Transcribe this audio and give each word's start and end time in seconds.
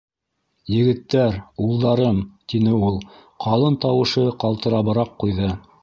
-Егеттәр, 0.75 1.37
улдарым!- 1.67 2.23
тине 2.55 2.73
ул. 2.89 2.99
Ҡалын 3.47 3.79
тауышы 3.87 4.25
ҡалтырабыраҡ 4.47 5.15
ҡуйҙы. 5.25 5.57